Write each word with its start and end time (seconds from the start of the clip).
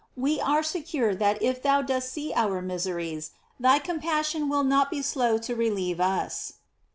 We 0.17 0.39
are 0.41 0.63
secure 0.63 1.13
that 1.13 1.39
if 1.43 1.61
thou 1.61 1.83
dost 1.83 2.09
see 2.11 2.33
our 2.33 2.59
miseries, 2.63 3.33
thy 3.59 3.77
compas 3.77 4.25
sion 4.29 4.49
will 4.49 4.63
not 4.63 4.89
be 4.89 5.03
slow 5.03 5.37
to 5.37 5.55
relieve 5.55 5.99
us. 5.99 6.53